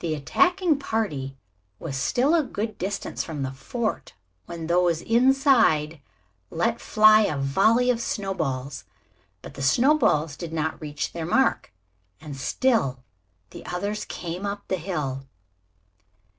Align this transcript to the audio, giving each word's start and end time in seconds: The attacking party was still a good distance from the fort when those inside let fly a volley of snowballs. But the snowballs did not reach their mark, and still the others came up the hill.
The 0.00 0.14
attacking 0.14 0.78
party 0.78 1.34
was 1.78 1.96
still 1.96 2.34
a 2.34 2.42
good 2.42 2.76
distance 2.76 3.24
from 3.24 3.42
the 3.42 3.50
fort 3.50 4.12
when 4.44 4.66
those 4.66 5.00
inside 5.00 6.00
let 6.50 6.82
fly 6.82 7.22
a 7.22 7.38
volley 7.38 7.88
of 7.88 7.98
snowballs. 7.98 8.84
But 9.40 9.54
the 9.54 9.62
snowballs 9.62 10.36
did 10.36 10.52
not 10.52 10.78
reach 10.82 11.14
their 11.14 11.24
mark, 11.24 11.72
and 12.20 12.36
still 12.36 13.02
the 13.48 13.64
others 13.64 14.04
came 14.04 14.44
up 14.44 14.68
the 14.68 14.76
hill. 14.76 15.24